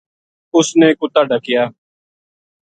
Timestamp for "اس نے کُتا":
0.55-1.21